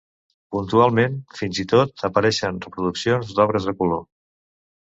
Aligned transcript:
Puntualment, 0.53 1.19
fins 1.41 1.59
i 1.65 1.67
tot, 1.75 1.93
apareixen 2.11 2.59
reproduccions 2.65 3.37
d'obres 3.41 3.71
a 3.73 3.77
color. 3.83 4.05